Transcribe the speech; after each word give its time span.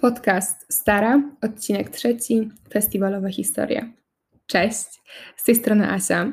Podcast 0.00 0.66
Stara, 0.72 1.22
odcinek 1.42 1.90
trzeci, 1.90 2.50
festiwalowa 2.72 3.28
historia. 3.28 3.92
Cześć, 4.46 4.86
z 5.36 5.44
tej 5.44 5.54
strony 5.54 5.90
Asia. 5.90 6.32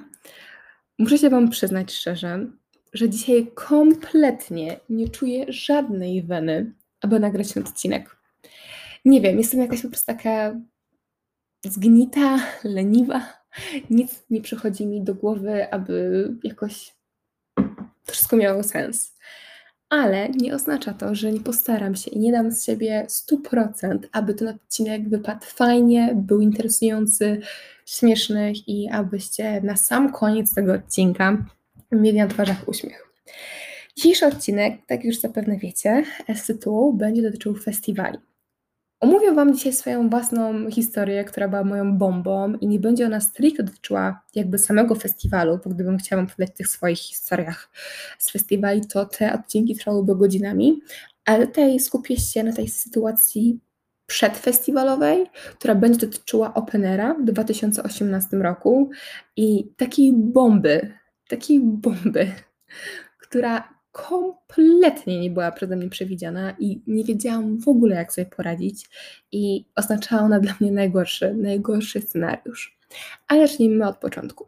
Muszę 1.00 1.18
się 1.18 1.30
Wam 1.30 1.50
przyznać 1.50 1.94
szczerze, 1.94 2.48
że 2.94 3.10
dzisiaj 3.10 3.52
kompletnie 3.56 4.80
nie 4.90 5.10
czuję 5.10 5.46
żadnej 5.50 6.24
weny, 6.24 6.74
aby 7.02 7.20
nagrać 7.20 7.54
ten 7.54 7.64
odcinek. 7.64 8.18
Nie 9.06 9.22
wiem, 9.22 9.38
jestem 9.38 9.60
jakaś 9.60 9.82
po 9.82 9.88
prostu 9.88 10.06
taka 10.06 10.56
zgnita, 11.66 12.40
leniwa. 12.64 13.34
Nic 13.90 14.24
nie 14.30 14.42
przychodzi 14.42 14.86
mi 14.86 15.04
do 15.04 15.16
głowy, 15.16 15.72
aby 15.72 16.28
jakoś 16.44 16.96
to 18.06 18.12
wszystko 18.12 18.36
miało 18.38 18.64
sens 18.64 19.14
ale 19.90 20.30
nie 20.30 20.56
oznacza 20.56 20.94
to, 20.94 21.16
że 21.16 21.32
nie 21.32 21.40
postaram 21.40 21.96
się 21.96 22.12
i 22.12 22.20
nie 22.20 22.32
dam 22.32 22.52
z 22.52 22.66
siebie 22.66 23.08
100%, 23.10 23.98
aby 24.12 24.34
ten 24.34 24.48
odcinek 24.48 25.10
wypadł 25.10 25.46
fajnie, 25.46 26.14
był 26.16 26.42
interesujący, 26.42 27.42
śmieszny 27.86 28.54
i 28.68 28.90
abyście 28.90 29.62
na 29.62 29.76
sam 29.76 30.12
koniec 30.12 30.54
tego 30.54 30.74
odcinka 30.74 31.46
mieli 31.92 32.18
na 32.18 32.28
twarzach 32.28 32.68
uśmiech. 32.68 33.08
Dzisiejszy 33.96 34.26
odcinek, 34.26 34.74
tak 34.88 35.04
już 35.04 35.20
zapewne 35.20 35.58
wiecie, 35.58 36.04
z 36.36 36.46
tytułu 36.46 36.94
będzie 36.94 37.22
dotyczył 37.22 37.56
festiwali. 37.56 38.18
Omówię 39.04 39.32
Wam 39.32 39.54
dzisiaj 39.54 39.74
swoją 39.74 40.10
własną 40.10 40.72
historię, 40.72 41.24
która 41.24 41.48
była 41.48 41.64
moją 41.64 41.98
bombą 41.98 42.54
i 42.54 42.68
nie 42.68 42.80
będzie 42.80 43.06
ona 43.06 43.22
stricte 43.22 43.64
dotyczyła 43.64 44.22
jakby 44.36 44.58
samego 44.58 44.96
festiwalu, 44.96 45.60
bo 45.64 45.70
gdybym 45.70 45.98
chciała 45.98 46.22
Wam 46.22 46.32
powiedzieć 46.32 46.58
tych 46.58 46.68
swoich 46.68 47.00
historiach 47.00 47.70
z 48.20 48.32
festiwali, 48.32 48.82
to 48.88 49.06
te 49.06 49.34
odcinki 49.34 49.76
trwałyby 49.76 50.16
godzinami, 50.16 50.82
ale 51.26 51.48
tutaj 51.48 51.80
skupię 51.80 52.18
się 52.18 52.44
na 52.44 52.54
tej 52.54 52.68
sytuacji 52.68 53.60
przedfestiwalowej, 54.06 55.26
która 55.60 55.76
będzie 55.76 56.08
dotyczyła 56.08 56.54
Openera 56.54 57.14
w 57.14 57.24
2018 57.24 58.38
roku 58.38 58.90
i 59.36 59.74
takiej 59.78 60.14
bomby, 60.14 60.94
takiej 61.28 61.60
bomby, 61.60 62.32
która 63.18 63.73
kompletnie 63.94 65.20
nie 65.20 65.30
była 65.30 65.52
przeze 65.52 65.76
mnie 65.76 65.90
przewidziana 65.90 66.54
i 66.60 66.82
nie 66.88 67.04
wiedziałam 67.04 67.60
w 67.60 67.68
ogóle, 67.68 67.96
jak 67.96 68.14
sobie 68.14 68.26
poradzić, 68.26 68.90
i 69.32 69.66
oznaczała 69.76 70.22
ona 70.22 70.40
dla 70.40 70.54
mnie 70.60 70.72
najgorszy, 70.72 71.34
najgorszy 71.34 72.02
scenariusz. 72.02 72.80
Ale 73.28 73.48
zacznijmy 73.48 73.88
od 73.88 73.98
początku. 73.98 74.48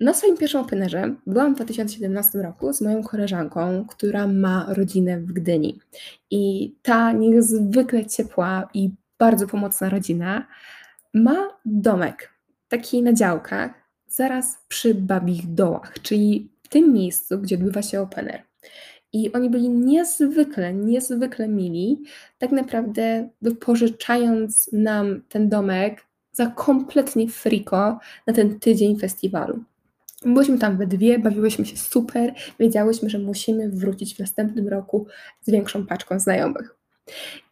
Na 0.00 0.14
swoim 0.14 0.36
pierwszym 0.36 0.60
openerze 0.60 1.14
byłam 1.26 1.52
w 1.52 1.56
2017 1.56 2.38
roku 2.42 2.72
z 2.72 2.80
moją 2.80 3.02
koleżanką, 3.02 3.84
która 3.88 4.26
ma 4.26 4.66
rodzinę 4.68 5.20
w 5.20 5.32
Gdyni. 5.32 5.78
I 6.30 6.74
ta 6.82 7.12
niezwykle 7.12 8.06
ciepła 8.06 8.68
i 8.74 8.90
bardzo 9.18 9.46
pomocna 9.46 9.88
rodzina 9.88 10.46
ma 11.14 11.58
domek, 11.64 12.32
taki 12.68 13.02
na 13.02 13.12
działkach, 13.12 13.70
zaraz 14.08 14.58
przy 14.68 14.94
Babich 14.94 15.54
Dołach, 15.54 15.92
czyli 16.02 16.55
w 16.66 16.68
tym 16.68 16.92
miejscu, 16.92 17.38
gdzie 17.38 17.56
odbywa 17.56 17.82
się 17.82 18.00
Open 18.00 18.28
Air. 18.28 18.42
I 19.12 19.32
oni 19.32 19.50
byli 19.50 19.68
niezwykle, 19.68 20.74
niezwykle 20.74 21.48
mili, 21.48 22.02
tak 22.38 22.52
naprawdę 22.52 23.28
wypożyczając 23.42 24.72
nam 24.72 25.22
ten 25.28 25.48
domek 25.48 26.04
za 26.32 26.46
kompletnie 26.46 27.28
friko 27.28 27.98
na 28.26 28.32
ten 28.32 28.60
tydzień 28.60 28.98
festiwalu. 28.98 29.64
Byliśmy 30.24 30.58
tam 30.58 30.76
we 30.76 30.86
dwie, 30.86 31.18
bawiłyśmy 31.18 31.66
się 31.66 31.76
super, 31.76 32.34
wiedziałyśmy, 32.60 33.10
że 33.10 33.18
musimy 33.18 33.70
wrócić 33.70 34.14
w 34.14 34.18
następnym 34.18 34.68
roku 34.68 35.06
z 35.42 35.50
większą 35.50 35.86
paczką 35.86 36.18
znajomych. 36.18 36.75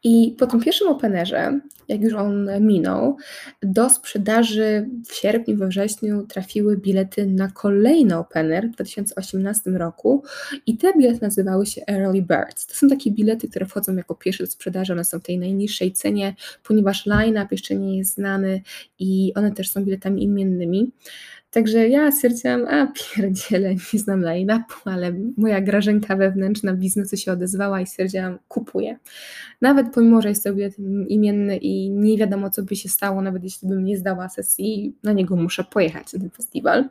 I 0.04 0.36
po 0.38 0.46
tym 0.46 0.60
pierwszym 0.60 0.88
openerze, 0.88 1.60
jak 1.88 2.00
już 2.00 2.14
on 2.14 2.48
minął, 2.60 3.16
do 3.62 3.90
sprzedaży 3.90 4.88
w 5.06 5.14
sierpniu, 5.14 5.56
we 5.56 5.68
wrześniu 5.68 6.26
trafiły 6.26 6.76
bilety 6.76 7.26
na 7.26 7.48
kolejny 7.48 8.18
opener 8.18 8.68
w 8.68 8.72
2018 8.72 9.70
roku 9.70 10.22
i 10.66 10.76
te 10.76 10.92
bilety 10.92 11.18
nazywały 11.22 11.66
się 11.66 11.82
Early 11.88 12.22
Birds. 12.22 12.66
To 12.66 12.74
są 12.74 12.88
takie 12.88 13.10
bilety, 13.10 13.48
które 13.48 13.66
wchodzą 13.66 13.96
jako 13.96 14.14
pierwsze 14.14 14.44
do 14.44 14.50
sprzedaży, 14.50 14.92
one 14.92 15.04
są 15.04 15.20
w 15.20 15.22
tej 15.22 15.38
najniższej 15.38 15.92
cenie, 15.92 16.34
ponieważ 16.64 17.06
line-up 17.06 17.48
jeszcze 17.50 17.74
nie 17.74 17.98
jest 17.98 18.14
znany 18.14 18.62
i 18.98 19.32
one 19.34 19.52
też 19.52 19.70
są 19.70 19.84
biletami 19.84 20.22
imiennymi. 20.22 20.92
Także 21.54 21.88
ja 21.88 22.12
stwierdziłam, 22.12 22.66
a 22.68 22.86
pierdziele, 22.86 23.74
nie 23.92 24.00
znam 24.00 24.20
line-upu, 24.20 24.74
ale 24.84 25.12
moja 25.36 25.60
grażynka 25.60 26.16
wewnętrzna 26.16 26.74
biznesu 26.74 27.16
się 27.16 27.32
odezwała 27.32 27.80
i 27.80 27.86
stwierdziłam, 27.86 28.38
kupuję. 28.48 28.98
Nawet 29.60 29.86
pomimo, 29.94 30.22
że 30.22 30.28
jest 30.28 30.42
sobie 30.42 30.70
imienny 31.08 31.56
i 31.56 31.90
nie 31.90 32.18
wiadomo, 32.18 32.50
co 32.50 32.62
by 32.62 32.76
się 32.76 32.88
stało, 32.88 33.22
nawet 33.22 33.44
jeśli 33.44 33.68
bym 33.68 33.84
nie 33.84 33.98
zdała 33.98 34.28
sesji, 34.28 34.96
na 35.02 35.12
niego 35.12 35.36
muszę 35.36 35.64
pojechać 35.64 36.12
na 36.12 36.20
ten 36.20 36.30
festiwal. 36.30 36.88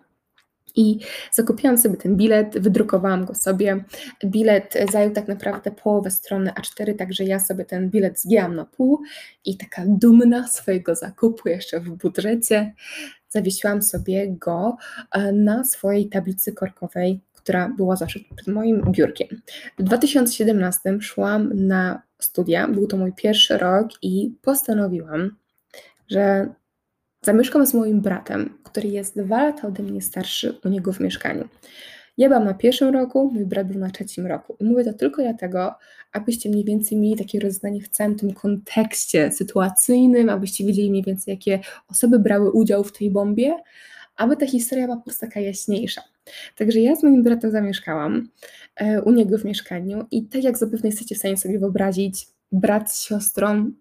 I 0.75 1.00
zakupiłam 1.31 1.78
sobie 1.78 1.97
ten 1.97 2.16
bilet, 2.17 2.59
wydrukowałam 2.59 3.25
go 3.25 3.35
sobie. 3.35 3.84
Bilet 4.25 4.78
zajął 4.91 5.11
tak 5.11 5.28
naprawdę 5.28 5.72
połowę 5.72 6.11
strony 6.11 6.51
A4, 6.51 6.95
także 6.95 7.23
ja 7.23 7.39
sobie 7.39 7.66
ten 7.66 7.89
bilet 7.89 8.22
zgięłam 8.22 8.56
na 8.56 8.66
pół 8.66 9.01
i 9.45 9.57
taka 9.57 9.84
dumna 9.88 10.47
swojego 10.47 10.95
zakupu 10.95 11.50
jeszcze 11.50 11.79
w 11.79 11.89
budżecie 11.89 12.73
zawiesiłam 13.34 13.81
sobie 13.81 14.31
go 14.31 14.78
e, 15.11 15.31
na 15.31 15.63
swojej 15.63 16.09
tablicy 16.09 16.53
korkowej, 16.53 17.22
która 17.34 17.69
była 17.69 17.95
zawsze 17.95 18.19
przed 18.35 18.47
moim 18.47 18.81
biurkiem. 18.91 19.28
W 19.79 19.84
2017 19.84 21.01
szłam 21.01 21.50
na 21.53 22.01
studia, 22.19 22.67
był 22.67 22.88
to 22.88 22.97
mój 22.97 23.13
pierwszy 23.13 23.57
rok 23.57 23.88
i 24.01 24.35
postanowiłam, 24.41 25.35
że 26.07 26.53
zamieszkam 27.23 27.66
z 27.66 27.73
moim 27.73 28.01
bratem, 28.01 28.57
który 28.63 28.89
jest 28.89 29.19
dwa 29.19 29.44
lata 29.44 29.67
ode 29.67 29.84
mnie 29.84 30.01
starszy 30.01 30.59
u 30.66 30.69
niego 30.69 30.94
w 30.94 31.00
mieszkaniu. 31.00 31.50
Ja 32.17 32.29
byłam 32.29 32.45
na 32.45 32.53
pierwszym 32.53 32.89
roku, 32.89 33.31
mój 33.34 33.45
brat 33.45 33.67
był 33.67 33.79
na 33.79 33.89
trzecim 33.89 34.28
roku. 34.28 34.57
I 34.59 34.63
mówię 34.63 34.84
to 34.84 34.94
tylko 34.94 35.22
dlatego, 35.22 35.75
abyście 36.11 36.50
mniej 36.50 36.66
więcej 36.66 36.97
mieli 36.97 37.16
takie 37.16 37.39
rozeznanie 37.39 37.81
w 37.81 37.89
całym 37.89 38.16
tym 38.16 38.34
kontekście 38.34 39.31
sytuacyjnym, 39.31 40.29
abyście 40.29 40.66
wiedzieli 40.66 40.89
mniej 40.89 41.03
więcej, 41.03 41.31
jakie 41.31 41.59
osoby 41.88 42.19
brały 42.19 42.51
udział 42.51 42.84
w 42.84 42.91
tej 42.91 43.11
bombie, 43.11 43.51
aby 44.16 44.38
ta 44.38 44.45
historia 44.47 44.85
była 44.85 44.97
po 44.97 45.03
prostu 45.03 45.25
taka 45.25 45.40
jaśniejsza. 45.40 46.01
Także 46.57 46.79
ja 46.79 46.95
z 46.95 47.03
moim 47.03 47.23
bratem 47.23 47.51
zamieszkałam 47.51 48.29
e, 48.75 49.01
u 49.01 49.11
niego 49.11 49.38
w 49.38 49.45
mieszkaniu 49.45 50.05
i 50.11 50.23
tak 50.23 50.44
jak 50.44 50.57
zapewne 50.57 50.90
jesteście 50.90 51.16
w 51.16 51.17
stanie 51.17 51.38
sobie 51.38 51.59
wyobrazić, 51.59 52.28
brat 52.51 52.91
z 52.91 53.03
siostrą 53.03 53.72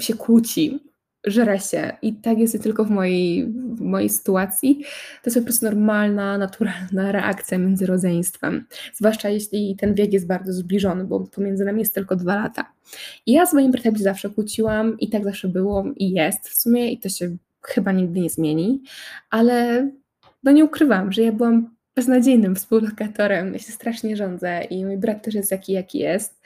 się 0.00 0.14
kłóci, 0.14 0.80
żre 1.26 1.60
się 1.60 1.92
i 2.02 2.14
tak 2.14 2.38
jest 2.38 2.62
tylko 2.62 2.84
w 2.84 2.90
mojej, 2.90 3.46
w 3.46 3.80
mojej 3.80 4.08
sytuacji. 4.08 4.78
To 5.22 5.30
jest 5.30 5.38
po 5.38 5.44
prostu 5.44 5.66
normalna, 5.66 6.38
naturalna 6.38 7.12
reakcja 7.12 7.58
między 7.58 7.86
rodzeństwem, 7.86 8.64
zwłaszcza 8.94 9.28
jeśli 9.28 9.76
ten 9.76 9.94
wiek 9.94 10.12
jest 10.12 10.26
bardzo 10.26 10.52
zbliżony, 10.52 11.04
bo 11.04 11.20
pomiędzy 11.20 11.64
nami 11.64 11.78
jest 11.78 11.94
tylko 11.94 12.16
dwa 12.16 12.36
lata. 12.36 12.72
I 13.26 13.32
ja 13.32 13.46
z 13.46 13.54
moim 13.54 13.70
bratem 13.70 13.96
zawsze 13.96 14.30
kłóciłam 14.30 14.98
i 14.98 15.08
tak 15.10 15.24
zawsze 15.24 15.48
było 15.48 15.84
i 15.96 16.10
jest 16.10 16.48
w 16.48 16.54
sumie 16.54 16.92
i 16.92 16.98
to 16.98 17.08
się 17.08 17.36
chyba 17.62 17.92
nigdy 17.92 18.20
nie 18.20 18.30
zmieni, 18.30 18.82
ale 19.30 19.88
no 20.42 20.52
nie 20.52 20.64
ukrywam, 20.64 21.12
że 21.12 21.22
ja 21.22 21.32
byłam 21.32 21.75
beznadziejnym 21.96 22.54
współlokatorem, 22.54 23.52
ja 23.52 23.58
się 23.58 23.72
strasznie 23.72 24.16
rządzę 24.16 24.64
i 24.64 24.84
mój 24.84 24.96
brat 24.96 25.22
też 25.22 25.34
jest 25.34 25.50
taki, 25.50 25.72
jaki 25.72 25.98
jest, 25.98 26.40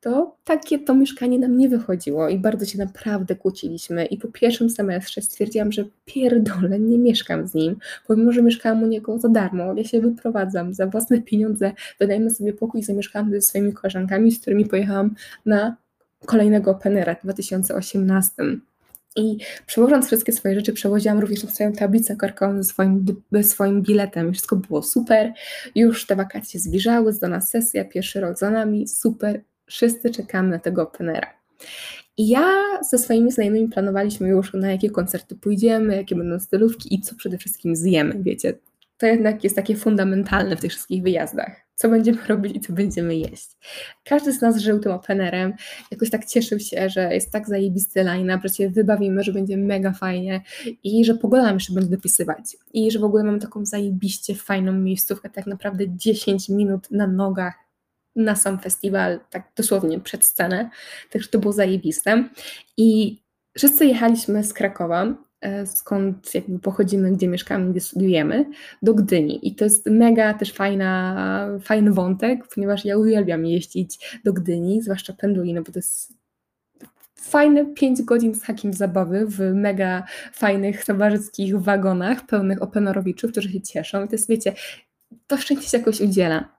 to 0.00 0.36
takie 0.44 0.78
to 0.78 0.94
mieszkanie 0.94 1.38
nam 1.38 1.58
nie 1.58 1.68
wychodziło 1.68 2.28
i 2.28 2.38
bardzo 2.38 2.66
się 2.66 2.78
naprawdę 2.78 3.36
kłóciliśmy. 3.36 4.06
I 4.06 4.18
po 4.18 4.28
pierwszym 4.28 4.70
semestrze 4.70 5.22
stwierdziłam, 5.22 5.72
że 5.72 5.84
pierdolę, 6.04 6.80
nie 6.80 6.98
mieszkam 6.98 7.46
z 7.46 7.54
nim, 7.54 7.76
pomimo, 8.06 8.32
że 8.32 8.42
mieszkałam 8.42 8.82
u 8.82 8.86
niego 8.86 9.18
za 9.18 9.28
darmo, 9.28 9.74
ja 9.76 9.84
się 9.84 10.00
wyprowadzam 10.00 10.74
za 10.74 10.86
własne 10.86 11.22
pieniądze, 11.22 11.72
wydajemy 12.00 12.30
sobie 12.30 12.52
pokój 12.52 12.80
i 12.80 12.84
zamieszkałam 12.84 13.30
ze 13.30 13.40
swoimi 13.40 13.72
koleżankami, 13.72 14.32
z 14.32 14.40
którymi 14.40 14.64
pojechałam 14.64 15.14
na 15.46 15.76
kolejnego 16.26 16.70
Openera 16.70 17.14
w 17.14 17.22
2018. 17.22 18.32
I 19.16 19.38
przewożąc 19.66 20.06
wszystkie 20.06 20.32
swoje 20.32 20.54
rzeczy, 20.54 20.72
przewoziłam 20.72 21.18
również 21.18 21.44
na 21.44 21.50
swoją 21.50 21.72
tablicę 21.72 22.16
korkową 22.16 22.56
ze 22.56 22.64
swoim, 22.64 23.04
swoim 23.42 23.82
biletem. 23.82 24.32
Wszystko 24.32 24.56
było 24.56 24.82
super. 24.82 25.32
Już 25.74 26.06
te 26.06 26.16
wakacje 26.16 26.60
zbliżały, 26.60 27.12
zdana 27.12 27.40
sesja, 27.40 27.84
pierwszy 27.84 28.20
rok 28.20 28.38
za 28.38 28.50
nami, 28.50 28.88
super. 28.88 29.40
Wszyscy 29.66 30.10
czekamy 30.10 30.50
na 30.50 30.58
tego 30.58 30.82
openera. 30.82 31.26
I 32.16 32.28
ja 32.28 32.54
ze 32.90 32.98
swoimi 32.98 33.32
znajomymi 33.32 33.68
planowaliśmy 33.68 34.28
już, 34.28 34.54
na 34.54 34.70
jakie 34.70 34.90
koncerty 34.90 35.36
pójdziemy, 35.36 35.96
jakie 35.96 36.16
będą 36.16 36.40
stylówki 36.40 36.94
i 36.94 37.00
co 37.00 37.14
przede 37.14 37.38
wszystkim 37.38 37.76
zjemy, 37.76 38.14
wiecie. 38.22 38.54
To 38.98 39.06
jednak 39.06 39.44
jest 39.44 39.56
takie 39.56 39.76
fundamentalne 39.76 40.56
w 40.56 40.60
tych 40.60 40.70
wszystkich 40.70 41.02
wyjazdach. 41.02 41.66
Co 41.74 41.88
będziemy 41.88 42.18
robić 42.28 42.56
i 42.56 42.60
co 42.60 42.72
będziemy 42.72 43.16
jeść. 43.16 43.50
Każdy 44.04 44.32
z 44.32 44.40
nas 44.40 44.58
żył 44.58 44.80
tym 44.80 44.92
openerem, 44.92 45.52
jakoś 45.90 46.10
tak 46.10 46.24
cieszył 46.24 46.60
się, 46.60 46.88
że 46.88 47.14
jest 47.14 47.32
tak 47.32 47.48
zajebisty 47.48 48.02
line 48.02 48.40
że 48.44 48.48
się 48.48 48.70
wybawimy, 48.70 49.22
że 49.22 49.32
będzie 49.32 49.56
mega 49.56 49.92
fajnie 49.92 50.40
i 50.84 51.04
że 51.04 51.14
pogoda 51.14 51.42
nam 51.42 51.54
jeszcze 51.54 51.72
będzie 51.72 51.90
dopisywać. 51.90 52.56
I 52.72 52.90
że 52.90 52.98
w 52.98 53.04
ogóle 53.04 53.24
mamy 53.24 53.38
taką 53.38 53.64
zajebiście 53.64 54.34
fajną 54.34 54.72
miejscówkę, 54.72 55.30
tak 55.30 55.46
naprawdę 55.46 55.84
10 55.88 56.48
minut 56.48 56.90
na 56.90 57.06
nogach 57.06 57.54
na 58.16 58.36
sam 58.36 58.58
festiwal, 58.58 59.20
tak 59.30 59.52
dosłownie 59.56 60.00
przed 60.00 60.24
scenę, 60.24 60.70
także 61.10 61.28
to 61.28 61.38
było 61.38 61.52
zajebiste. 61.52 62.28
I 62.76 63.18
wszyscy 63.56 63.86
jechaliśmy 63.86 64.44
z 64.44 64.52
Krakowa, 64.52 65.25
skąd 65.64 66.34
jakby 66.34 66.58
pochodzimy, 66.58 67.12
gdzie 67.12 67.28
mieszkamy, 67.28 67.70
gdzie 67.70 67.80
studiujemy, 67.80 68.44
do 68.82 68.94
Gdyni. 68.94 69.48
I 69.48 69.54
to 69.54 69.64
jest 69.64 69.86
mega 69.86 70.34
też 70.34 70.52
fajna, 70.52 71.48
fajny 71.60 71.92
wątek, 71.92 72.48
ponieważ 72.54 72.84
ja 72.84 72.98
uwielbiam 72.98 73.46
jeździć 73.46 74.20
do 74.24 74.32
Gdyni, 74.32 74.82
zwłaszcza 74.82 75.12
pendulino, 75.12 75.62
bo 75.62 75.72
to 75.72 75.78
jest 75.78 76.12
fajne 77.14 77.66
5 77.66 78.02
godzin 78.02 78.34
z 78.34 78.42
hakiem 78.42 78.72
zabawy 78.72 79.26
w 79.26 79.54
mega 79.54 80.04
fajnych 80.32 80.84
towarzyskich 80.84 81.60
wagonach 81.60 82.26
pełnych 82.26 82.62
openorowiczów, 82.62 83.30
którzy 83.30 83.52
się 83.52 83.60
cieszą. 83.60 84.04
I 84.04 84.08
to 84.08 84.14
jest, 84.14 84.28
wiecie, 84.28 84.52
to 85.26 85.36
szczęście 85.36 85.68
się 85.68 85.78
jakoś 85.78 86.00
udziela. 86.00 86.55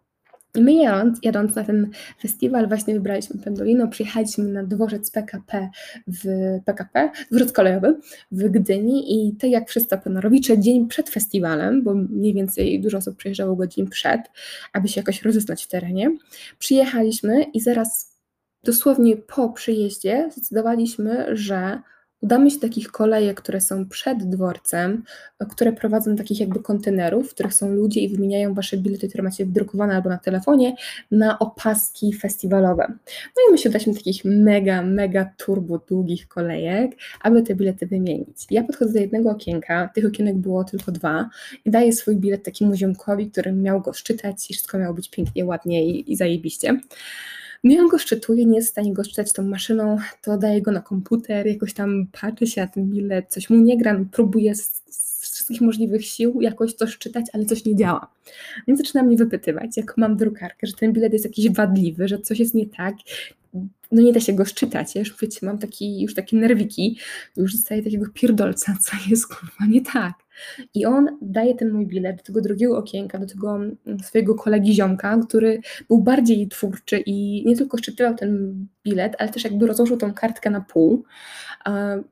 I 0.56 0.62
my 0.62 0.74
jadąc, 0.74 1.20
jadąc 1.24 1.56
na 1.56 1.64
ten 1.64 1.90
festiwal 2.22 2.68
właśnie 2.68 2.94
wybraliśmy 2.94 3.42
Pendolino, 3.42 3.88
przyjechaliśmy 3.88 4.44
na 4.44 4.64
dworzec 4.64 5.12
PKP 5.12 5.70
w 6.08 6.24
PKP, 6.66 7.10
dworzec 7.32 7.52
kolejowy 7.52 7.98
w 8.32 8.50
Gdyni. 8.50 9.28
I 9.28 9.36
tak 9.36 9.50
jak 9.50 9.70
wszyscy 9.70 9.96
openorowicze, 9.96 10.60
dzień 10.60 10.88
przed 10.88 11.10
festiwalem, 11.10 11.84
bo 11.84 11.94
mniej 11.94 12.34
więcej 12.34 12.82
dużo 12.82 12.98
osób 12.98 13.18
przyjeżdżało 13.18 13.56
godzin 13.56 13.90
przed, 13.90 14.22
aby 14.74 14.88
się 14.88 15.02
jakoś 15.02 15.22
rozeznać 15.22 15.64
w 15.64 15.68
terenie, 15.68 16.18
przyjechaliśmy 16.60 17.44
i 17.44 17.60
zaraz 17.60 18.18
dosłownie 18.64 19.18
po 19.18 19.50
przyjeździe 19.50 20.30
zdecydowaliśmy, 20.32 21.26
że 21.38 21.82
udamy 22.22 22.52
się 22.52 22.56
do 22.56 22.62
takich 22.62 22.92
kolejek, 22.92 23.42
które 23.42 23.62
są 23.62 23.86
przed 23.86 24.30
dworcem, 24.30 25.04
które 25.50 25.74
prowadzą 25.74 26.12
do 26.12 26.18
takich 26.18 26.40
jakby 26.40 26.60
kontenerów, 26.60 27.30
w 27.30 27.34
których 27.34 27.54
są 27.54 27.70
ludzie 27.70 28.02
i 28.02 28.10
wymieniają 28.10 28.54
wasze 28.54 28.78
bilety, 28.78 29.10
które 29.10 29.24
macie 29.24 29.46
wydrukowane 29.46 29.96
albo 29.96 30.10
na 30.10 30.18
telefonie, 30.18 30.76
na 31.12 31.40
opaski 31.40 32.14
festiwalowe. 32.14 32.88
No 33.08 33.42
i 33.50 33.52
my 33.52 33.58
się 33.58 33.70
udaliśmy 33.70 33.94
do 33.94 34.00
takich 34.00 34.26
mega, 34.26 34.82
mega 34.82 35.30
turbo 35.38 35.78
długich 35.78 36.28
kolejek, 36.28 36.92
aby 37.22 37.44
te 37.44 37.56
bilety 37.56 37.88
wymienić. 37.88 38.46
Ja 38.52 38.64
podchodzę 38.64 38.94
do 38.94 39.00
jednego 39.00 39.32
okienka, 39.32 39.90
tych 39.96 40.06
okienek 40.06 40.38
było 40.38 40.64
tylko 40.64 40.92
dwa 40.92 41.30
i 41.66 41.72
daję 41.72 41.94
swój 41.94 42.16
bilet 42.16 42.44
takiemu 42.44 42.76
ziomkowi, 42.76 43.32
który 43.32 43.52
miał 43.52 43.82
go 43.82 43.94
szczytać 43.94 44.52
i 44.52 44.54
wszystko 44.54 44.78
miało 44.78 44.94
być 44.94 45.10
pięknie, 45.10 45.46
ładnie 45.46 45.86
i, 45.86 46.12
i 46.12 46.16
zajebiście. 46.16 46.80
No 47.64 47.74
i 47.74 47.80
on 47.80 47.88
go 47.88 47.98
szczytuje, 47.98 48.46
nie 48.46 48.56
jest 48.56 48.68
w 48.68 48.72
stanie 48.72 48.94
go 48.94 49.04
szczytać 49.04 49.34
tą 49.34 49.44
maszyną, 49.44 49.98
to 50.22 50.38
daje 50.38 50.62
go 50.62 50.72
na 50.72 50.82
komputer, 50.82 51.48
jakoś 51.48 51.74
tam 51.74 52.08
patrzy 52.22 52.48
się 52.48 52.62
na 52.62 52.68
ten 52.68 52.90
bilet, 52.90 53.30
coś 53.30 53.50
mu 53.50 53.58
nie 53.58 53.78
gra, 53.78 53.94
no 53.94 54.06
próbuje 54.12 54.56
z, 54.56 54.84
z 54.90 55.22
wszystkich 55.22 55.62
możliwych 55.62 56.06
sił 56.06 56.42
jakoś 56.42 56.76
to 56.76 56.88
szczytać, 56.88 57.26
ale 57.34 57.46
coś 57.46 57.66
nie 57.66 57.76
działa. 57.76 58.12
Więc 58.68 58.80
zaczyna 58.80 59.04
mnie 59.04 59.18
wypytywać, 59.18 59.78
jak 59.78 59.98
mam 59.98 60.18
drukarkę, 60.18 60.68
że 60.68 60.74
ten 60.74 60.94
bilet 60.94 61.14
jest 61.14 61.26
jakiś 61.26 61.50
wadliwy, 61.50 62.08
że 62.08 62.20
coś 62.20 62.40
jest 62.40 62.54
nie 62.54 62.68
tak, 62.68 62.96
no 63.92 64.02
nie 64.02 64.14
da 64.14 64.20
się 64.20 64.34
go 64.34 64.46
szczytać, 64.46 64.96
ja 64.96 65.00
już 65.00 65.16
wiecie, 65.22 65.46
mam 65.46 65.58
taki, 65.58 66.02
już 66.02 66.14
takie 66.14 66.38
nerwiki, 66.38 66.98
już 67.38 67.56
zostaje 67.56 67.84
takiego 67.84 68.06
pierdolca, 68.14 68.78
co 68.84 68.98
jest 69.10 69.28
kurwa 69.28 69.66
nie 69.70 69.82
tak. 69.82 70.14
I 70.74 70.86
on 70.86 71.18
daje 71.22 71.56
ten 71.56 71.72
mój 71.72 71.88
bilet 71.88 72.18
do 72.18 72.24
tego 72.24 72.42
drugiego 72.42 72.78
okienka, 72.78 73.18
do 73.18 73.26
tego 73.26 73.56
mm, 73.56 73.78
swojego 74.04 74.36
kolegi 74.36 74.74
ziomka, 74.74 75.18
który 75.28 75.60
był 75.88 76.02
bardziej 76.02 76.48
twórczy 76.48 77.00
i 77.06 77.44
nie 77.46 77.58
tylko 77.58 77.78
szczytywał 77.78 78.16
ten 78.16 78.56
bilet, 78.84 79.16
ale 79.20 79.30
też 79.30 79.44
jakby 79.44 79.68
rozłożył 79.68 79.98
tą 79.98 80.14
kartkę 80.14 80.50
na 80.50 80.62
pół 80.62 81.04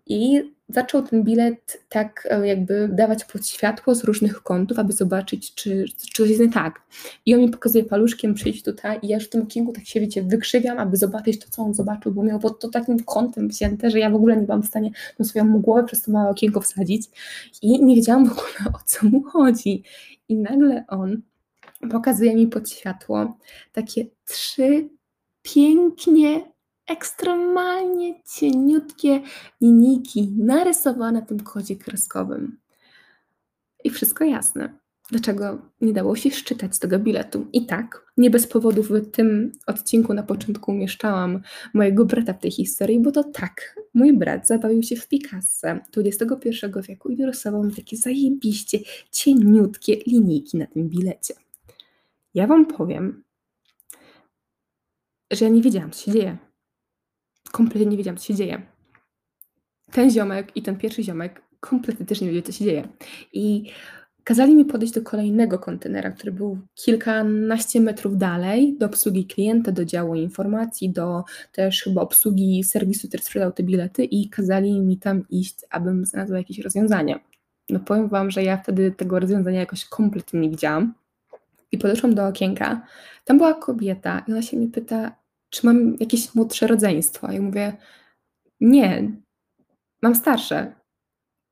i 0.07 0.41
zaczął 0.69 1.01
ten 1.01 1.23
bilet 1.23 1.83
tak 1.89 2.27
e, 2.31 2.47
jakby 2.47 2.89
dawać 2.91 3.25
pod 3.25 3.47
światło 3.47 3.95
z 3.95 4.03
różnych 4.03 4.43
kątów, 4.43 4.79
aby 4.79 4.93
zobaczyć, 4.93 5.55
czy, 5.55 5.85
czy 5.97 6.07
coś 6.13 6.29
jest 6.29 6.41
nie 6.41 6.51
tak. 6.51 6.81
I 7.25 7.35
on 7.35 7.41
mi 7.41 7.49
pokazuje 7.49 7.83
paluszkiem, 7.83 8.33
przyjść 8.33 8.63
tutaj 8.63 8.99
i 9.01 9.07
ja 9.07 9.17
już 9.17 9.25
w 9.25 9.29
tym 9.29 9.41
okienku 9.41 9.73
tak 9.73 9.85
się, 9.85 9.99
wiecie, 9.99 10.23
wykrzywiam, 10.23 10.77
aby 10.79 10.97
zobaczyć 10.97 11.39
to, 11.39 11.51
co 11.51 11.61
on 11.61 11.73
zobaczył, 11.73 12.11
bo 12.11 12.23
miał 12.23 12.39
pod 12.39 12.59
to 12.59 12.69
takim 12.69 12.99
kątem 12.99 13.47
wzięte, 13.47 13.91
że 13.91 13.99
ja 13.99 14.09
w 14.09 14.15
ogóle 14.15 14.37
nie 14.37 14.43
byłam 14.43 14.63
w 14.63 14.67
stanie 14.67 14.91
tą 15.17 15.23
swoją 15.23 15.61
głowę 15.61 15.83
przez 15.83 16.01
to 16.01 16.11
małe 16.11 16.29
okienko 16.29 16.61
wsadzić 16.61 17.03
i 17.61 17.85
nie 17.85 17.95
wiedziałam 17.95 18.25
w 18.25 18.31
ogóle, 18.31 18.73
o 18.73 18.79
co 18.85 19.09
mu 19.09 19.23
chodzi. 19.23 19.83
I 20.29 20.35
nagle 20.35 20.85
on 20.87 21.21
pokazuje 21.91 22.35
mi 22.35 22.47
pod 22.47 22.69
światło 22.69 23.37
takie 23.73 24.05
trzy 24.25 24.89
pięknie 25.41 26.54
ekstremalnie 26.87 28.23
cieniutkie 28.23 29.21
linijki 29.61 30.33
narysowane 30.37 31.21
tym 31.21 31.39
kodzie 31.39 31.75
kreskowym. 31.75 32.57
I 33.83 33.89
wszystko 33.89 34.23
jasne. 34.23 34.79
Dlaczego 35.09 35.71
nie 35.81 35.93
dało 35.93 36.15
się 36.15 36.31
szczytać 36.31 36.79
tego 36.79 36.99
biletu? 36.99 37.47
I 37.53 37.65
tak, 37.65 38.05
nie 38.17 38.29
bez 38.29 38.47
powodu 38.47 38.83
w 38.83 39.11
tym 39.11 39.51
odcinku 39.67 40.13
na 40.13 40.23
początku 40.23 40.71
umieszczałam 40.71 41.41
mojego 41.73 42.05
brata 42.05 42.33
w 42.33 42.39
tej 42.39 42.51
historii, 42.51 42.99
bo 42.99 43.11
to 43.11 43.23
tak, 43.23 43.75
mój 43.93 44.13
brat 44.13 44.47
zabawił 44.47 44.83
się 44.83 44.95
w 44.95 45.07
Picasso 45.07 45.67
XXI 45.97 46.49
wieku 46.87 47.09
i 47.09 47.17
narysował 47.17 47.63
mi 47.63 47.73
takie 47.73 47.97
zajebiście 47.97 48.79
cieniutkie 49.11 49.95
linijki 50.07 50.57
na 50.57 50.65
tym 50.65 50.89
bilecie. 50.89 51.33
Ja 52.33 52.47
wam 52.47 52.65
powiem, 52.65 53.23
że 55.31 55.45
ja 55.45 55.51
nie 55.51 55.61
wiedziałam, 55.61 55.91
co 55.91 56.05
się 56.05 56.11
dzieje 56.11 56.37
kompletnie 57.51 57.87
nie 57.87 57.97
wiedziałam, 57.97 58.17
co 58.17 58.25
się 58.25 58.35
dzieje. 58.35 58.61
Ten 59.91 60.11
ziomek 60.11 60.51
i 60.55 60.61
ten 60.61 60.77
pierwszy 60.77 61.03
ziomek 61.03 61.41
kompletnie 61.59 62.05
też 62.05 62.21
nie 62.21 62.27
wiedzieli, 62.27 62.43
co 62.43 62.51
się 62.51 62.65
dzieje. 62.65 62.87
I 63.33 63.71
kazali 64.23 64.55
mi 64.55 64.65
podejść 64.65 64.93
do 64.93 65.01
kolejnego 65.01 65.59
kontenera, 65.59 66.11
który 66.11 66.31
był 66.31 66.57
kilkanaście 66.75 67.81
metrów 67.81 68.17
dalej, 68.17 68.77
do 68.79 68.85
obsługi 68.85 69.25
klienta, 69.25 69.71
do 69.71 69.85
działu 69.85 70.15
informacji, 70.15 70.89
do 70.89 71.23
też 71.51 71.83
chyba 71.83 72.01
obsługi 72.01 72.63
serwisu, 72.63 73.07
który 73.07 73.23
sprzedał 73.23 73.51
te 73.51 73.63
bilety 73.63 74.03
i 74.03 74.29
kazali 74.29 74.81
mi 74.81 74.97
tam 74.97 75.23
iść, 75.29 75.55
abym 75.69 76.05
znalazła 76.05 76.37
jakieś 76.37 76.59
rozwiązanie. 76.59 77.19
No 77.69 77.79
powiem 77.79 78.09
Wam, 78.09 78.31
że 78.31 78.43
ja 78.43 78.57
wtedy 78.57 78.91
tego 78.91 79.19
rozwiązania 79.19 79.59
jakoś 79.59 79.85
kompletnie 79.85 80.39
nie 80.39 80.49
widziałam. 80.49 80.93
I 81.71 81.77
podeszłam 81.77 82.15
do 82.15 82.27
okienka. 82.27 82.81
Tam 83.25 83.37
była 83.37 83.53
kobieta 83.53 84.23
i 84.27 84.31
ona 84.31 84.41
się 84.41 84.57
mnie 84.57 84.67
pyta, 84.67 85.15
czy 85.55 85.65
mam 85.65 85.95
jakieś 85.99 86.35
młodsze 86.35 86.67
rodzeństwo? 86.67 87.31
I 87.31 87.39
mówię, 87.39 87.77
nie, 88.59 89.11
mam 90.01 90.15
starsze. 90.15 90.75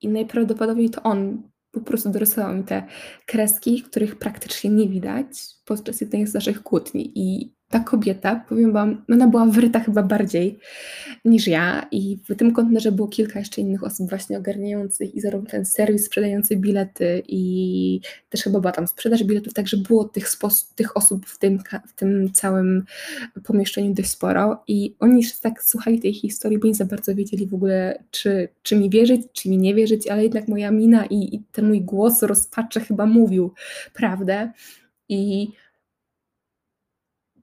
I 0.01 0.07
najprawdopodobniej 0.07 0.89
to 0.89 1.03
on 1.03 1.49
po 1.71 1.81
prostu 1.81 2.09
dorysował 2.09 2.55
mi 2.55 2.63
te 2.63 2.83
kreski, 3.25 3.81
których 3.81 4.15
praktycznie 4.15 4.69
nie 4.69 4.89
widać 4.89 5.27
podczas 5.65 6.01
jednej 6.01 6.27
z 6.27 6.33
naszych 6.33 6.63
kłótni. 6.63 7.11
I 7.15 7.53
ta 7.73 7.79
kobieta, 7.79 8.45
powiem 8.49 8.73
Wam, 8.73 9.05
ona 9.09 9.27
była 9.27 9.45
wryta 9.45 9.79
chyba 9.79 10.03
bardziej 10.03 10.59
niż 11.25 11.47
ja 11.47 11.87
i 11.91 12.17
w 12.29 12.35
tym 12.35 12.53
kontenerze 12.53 12.91
było 12.91 13.07
kilka 13.07 13.39
jeszcze 13.39 13.61
innych 13.61 13.83
osób 13.83 14.09
właśnie 14.09 14.37
ogarniających 14.37 15.15
i 15.15 15.21
zarówno 15.21 15.49
ten 15.49 15.65
serwis 15.65 16.05
sprzedający 16.05 16.55
bilety 16.55 17.23
i 17.27 18.01
też 18.29 18.43
chyba 18.43 18.59
była 18.59 18.71
tam 18.71 18.87
sprzedaż 18.87 19.23
biletów, 19.23 19.53
także 19.53 19.77
było 19.77 20.03
tych, 20.03 20.27
tych 20.75 20.97
osób 20.97 21.25
w 21.25 21.39
tym, 21.39 21.59
w 21.87 21.93
tym 21.93 22.33
całym 22.33 22.83
pomieszczeniu 23.43 23.93
dość 23.93 24.09
sporo 24.09 24.63
i 24.67 24.95
oni 24.99 25.21
już 25.21 25.39
tak 25.39 25.63
słuchali 25.63 25.99
tej 25.99 26.13
historii, 26.13 26.59
bo 26.59 26.67
nie 26.67 26.75
za 26.75 26.85
bardzo 26.85 27.15
wiedzieli 27.15 27.47
w 27.47 27.53
ogóle, 27.53 28.03
czy, 28.11 28.49
czy 28.63 28.75
mi 28.75 28.89
wierzyć, 28.89 29.21
czy 29.33 29.49
mi 29.49 29.57
nie 29.57 29.75
wierzyć, 29.75 30.07
ale 30.07 30.23
jednak 30.23 30.47
moja 30.47 30.71
mina 30.71 31.05
i, 31.05 31.35
i 31.35 31.43
ten 31.51 31.67
mój 31.67 31.81
głos 31.81 32.23
rozpaczy 32.23 32.79
chyba 32.79 33.05
mówił 33.05 33.53
prawdę 33.93 34.51
i 35.09 35.47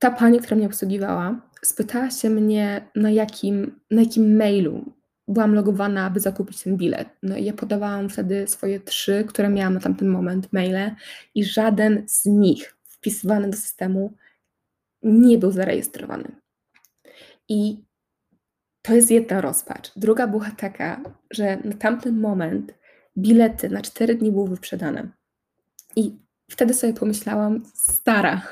ta 0.00 0.10
pani, 0.10 0.38
która 0.38 0.56
mnie 0.56 0.66
obsługiwała, 0.66 1.40
spytała 1.62 2.10
się 2.10 2.30
mnie, 2.30 2.88
na 2.94 3.10
jakim, 3.10 3.80
na 3.90 4.02
jakim 4.02 4.36
mailu 4.36 4.92
byłam 5.28 5.54
logowana, 5.54 6.04
aby 6.04 6.20
zakupić 6.20 6.62
ten 6.62 6.76
bilet. 6.76 7.08
No 7.22 7.36
i 7.36 7.44
ja 7.44 7.52
podawałam 7.52 8.08
wtedy 8.08 8.48
swoje 8.48 8.80
trzy, 8.80 9.24
które 9.28 9.48
miałam 9.48 9.74
na 9.74 9.80
tamten 9.80 10.08
moment, 10.08 10.52
maile 10.52 10.94
i 11.34 11.44
żaden 11.44 12.08
z 12.08 12.26
nich 12.26 12.76
wpisywany 12.82 13.50
do 13.50 13.56
systemu 13.56 14.14
nie 15.02 15.38
był 15.38 15.50
zarejestrowany. 15.52 16.36
I 17.48 17.84
to 18.82 18.94
jest 18.94 19.10
jedna 19.10 19.40
rozpacz. 19.40 19.92
Druga 19.96 20.26
była 20.26 20.50
taka, 20.50 21.00
że 21.30 21.56
na 21.64 21.72
tamten 21.72 22.20
moment 22.20 22.74
bilety 23.18 23.68
na 23.68 23.82
cztery 23.82 24.14
dni 24.14 24.32
były 24.32 24.48
wyprzedane. 24.48 25.08
I 25.96 26.18
wtedy 26.50 26.74
sobie 26.74 26.92
pomyślałam, 26.92 27.62
stara, 27.74 28.42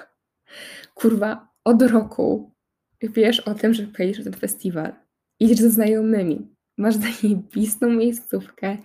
kurwa, 0.94 1.48
od 1.64 1.82
roku 1.82 2.54
wiesz 3.02 3.40
o 3.40 3.54
tym, 3.54 3.74
że 3.74 3.86
pojedziesz 3.86 4.18
na 4.18 4.30
ten 4.30 4.40
festiwal, 4.40 4.92
idziesz 5.40 5.58
ze 5.58 5.70
znajomymi, 5.70 6.54
masz 6.78 6.94
zajebistą 6.96 7.90
miejscówkę, 7.90 8.76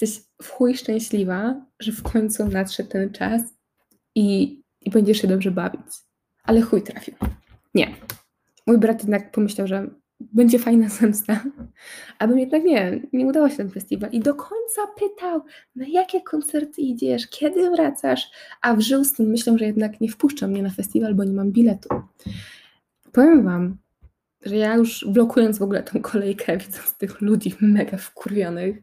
jesteś 0.00 0.24
w 0.42 0.50
chuj 0.50 0.76
szczęśliwa, 0.76 1.66
że 1.80 1.92
w 1.92 2.02
końcu 2.02 2.48
nadszedł 2.48 2.88
ten 2.88 3.12
czas 3.12 3.42
i, 4.14 4.60
i 4.80 4.90
będziesz 4.90 5.22
się 5.22 5.28
dobrze 5.28 5.50
bawić. 5.50 5.86
Ale 6.42 6.60
chuj 6.60 6.82
trafił. 6.82 7.14
Nie. 7.74 7.94
Mój 8.66 8.78
brat 8.78 9.00
jednak 9.00 9.32
pomyślał, 9.32 9.66
że 9.66 9.90
będzie 10.20 10.58
fajna 10.58 10.88
zemsta. 11.00 11.44
Abym 12.18 12.38
jednak 12.38 12.64
nie, 12.64 13.00
nie 13.12 13.26
udało 13.26 13.48
się 13.48 13.56
ten 13.56 13.70
festiwal. 13.70 14.10
I 14.10 14.20
do 14.20 14.34
końca 14.34 14.82
pytał, 14.98 15.40
na 15.76 15.86
jakie 15.86 16.20
koncerty 16.20 16.82
idziesz, 16.82 17.28
kiedy 17.28 17.70
wracasz, 17.70 18.30
a 18.62 18.74
wżył 18.76 19.04
z 19.04 19.12
tym 19.12 19.26
myślą, 19.26 19.58
że 19.58 19.64
jednak 19.64 20.00
nie 20.00 20.08
wpuszczą 20.08 20.48
mnie 20.48 20.62
na 20.62 20.70
festiwal, 20.70 21.14
bo 21.14 21.24
nie 21.24 21.32
mam 21.32 21.52
biletu. 21.52 21.88
Powiem 23.12 23.44
Wam, 23.44 23.76
że 24.42 24.56
ja 24.56 24.74
już 24.74 25.04
blokując 25.08 25.58
w 25.58 25.62
ogóle 25.62 25.82
tą 25.82 26.00
kolejkę, 26.00 26.56
widząc 26.56 26.94
tych 26.98 27.20
ludzi 27.20 27.54
mega 27.60 27.96
wkurwionych, 27.96 28.76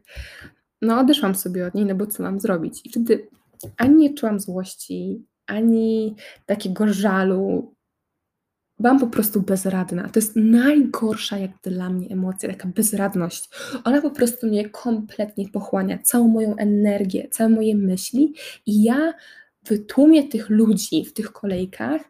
no 0.82 0.98
odeszłam 0.98 1.34
sobie 1.34 1.66
od 1.66 1.74
niej, 1.74 1.86
no 1.86 1.94
bo 1.94 2.06
co 2.06 2.22
mam 2.22 2.40
zrobić? 2.40 2.80
I 2.84 2.90
wtedy 2.90 3.28
ani 3.76 3.94
nie 3.94 4.14
czułam 4.14 4.40
złości, 4.40 5.26
ani 5.46 6.16
takiego 6.46 6.92
żalu. 6.92 7.73
Byłam 8.78 9.00
po 9.00 9.06
prostu 9.06 9.42
bezradna. 9.42 10.08
To 10.08 10.20
jest 10.20 10.36
najgorsza 10.36 11.38
jak 11.38 11.50
dla 11.62 11.90
mnie 11.90 12.08
emocja, 12.08 12.48
taka 12.48 12.68
bezradność. 12.68 13.50
Ona 13.84 14.02
po 14.02 14.10
prostu 14.10 14.46
mnie 14.46 14.70
kompletnie 14.70 15.48
pochłania, 15.48 15.98
całą 15.98 16.28
moją 16.28 16.56
energię, 16.56 17.28
całe 17.30 17.50
moje 17.50 17.76
myśli 17.76 18.34
i 18.66 18.82
ja 18.82 19.14
w 19.64 19.86
tłumie 19.86 20.28
tych 20.28 20.50
ludzi 20.50 21.04
w 21.04 21.12
tych 21.12 21.32
kolejkach 21.32 22.02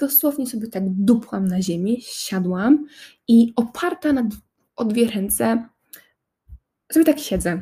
dosłownie 0.00 0.46
sobie 0.46 0.68
tak 0.68 0.82
dupłam 0.86 1.48
na 1.48 1.62
ziemię, 1.62 1.96
siadłam 2.00 2.86
i 3.28 3.52
oparta 3.56 4.12
na 4.12 4.28
o 4.76 4.84
dwie 4.84 5.10
ręce 5.10 5.68
sobie 6.92 7.04
tak 7.04 7.18
siedzę. 7.18 7.60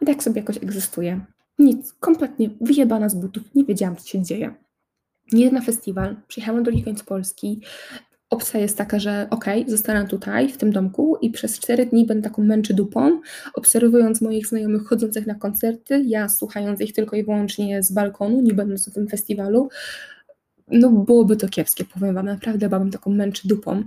I 0.00 0.06
tak 0.06 0.22
sobie 0.22 0.40
jakoś 0.40 0.56
egzystuję. 0.56 1.24
Nic, 1.58 1.92
kompletnie 1.92 2.50
wyjebana 2.60 3.08
z 3.08 3.14
butów, 3.14 3.54
nie 3.54 3.64
wiedziałam, 3.64 3.96
co 3.96 4.08
się 4.08 4.22
dzieje. 4.22 4.54
Nie 5.32 5.50
na 5.50 5.60
festiwal, 5.60 6.16
przyjechałam 6.28 6.62
do 6.62 6.70
drugi 6.70 6.84
końca 6.84 7.04
Polski. 7.04 7.60
Opcja 8.30 8.60
jest 8.60 8.78
taka, 8.78 8.98
że 8.98 9.26
okej, 9.30 9.60
okay, 9.60 9.70
zostanę 9.70 10.08
tutaj, 10.08 10.48
w 10.48 10.56
tym 10.56 10.72
domku 10.72 11.16
i 11.20 11.30
przez 11.30 11.58
cztery 11.58 11.86
dni 11.86 12.06
będę 12.06 12.30
taką 12.30 12.44
męczy 12.44 12.74
dupą, 12.74 13.20
obserwując 13.54 14.20
moich 14.20 14.46
znajomych 14.46 14.82
chodzących 14.82 15.26
na 15.26 15.34
koncerty, 15.34 16.02
ja 16.06 16.28
słuchając 16.28 16.80
ich 16.80 16.92
tylko 16.92 17.16
i 17.16 17.24
wyłącznie 17.24 17.82
z 17.82 17.92
balkonu, 17.92 18.40
nie 18.40 18.54
będąc 18.54 18.88
w 18.88 18.94
tym 18.94 19.08
festiwalu. 19.08 19.68
No 20.68 20.90
byłoby 20.90 21.36
to 21.36 21.48
kiepskie, 21.48 21.84
powiem 21.84 22.14
Wam, 22.14 22.26
naprawdę 22.26 22.68
byłabym 22.68 22.90
taką 22.90 23.10
męczy 23.10 23.48
dupą, 23.48 23.82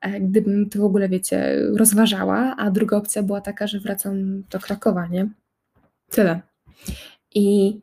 e, 0.00 0.20
gdybym 0.20 0.70
to 0.70 0.78
w 0.78 0.84
ogóle, 0.84 1.08
wiecie, 1.08 1.60
rozważała, 1.76 2.54
a 2.58 2.70
druga 2.70 2.96
opcja 2.96 3.22
była 3.22 3.40
taka, 3.40 3.66
że 3.66 3.80
wracam 3.80 4.42
do 4.50 4.58
Krakowa, 4.58 5.06
nie? 5.06 5.28
Tyle. 6.10 6.40
I 7.34 7.76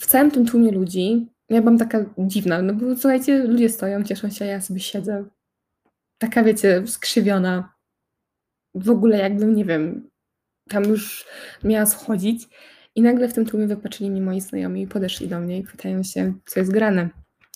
w 0.00 0.06
całym 0.06 0.30
tym 0.30 0.46
tłumie 0.46 0.72
ludzi, 0.72 1.26
ja 1.50 1.60
byłam 1.60 1.78
taka 1.78 2.04
dziwna, 2.18 2.62
no 2.62 2.74
bo 2.74 2.96
słuchajcie, 2.96 3.38
ludzie 3.38 3.68
stoją, 3.68 4.04
cieszą 4.04 4.30
się, 4.30 4.44
ja 4.44 4.60
sobie 4.60 4.80
siedzę. 4.80 5.24
Taka, 6.18 6.42
wiecie, 6.42 6.86
skrzywiona. 6.86 7.74
W 8.74 8.90
ogóle 8.90 9.18
jakbym, 9.18 9.54
nie 9.54 9.64
wiem, 9.64 10.10
tam 10.68 10.84
już 10.84 11.26
miała 11.64 11.86
schodzić. 11.86 12.48
I 12.94 13.02
nagle 13.02 13.28
w 13.28 13.32
tym 13.32 13.46
tłumie 13.46 13.66
wypatrzyli 13.66 14.10
mi 14.10 14.20
moi 14.20 14.40
znajomi 14.40 14.82
i 14.82 14.86
podeszli 14.86 15.28
do 15.28 15.40
mnie 15.40 15.58
i 15.58 15.62
pytają 15.62 16.02
się, 16.02 16.34
co 16.46 16.60
jest 16.60 16.72
grane. 16.72 17.08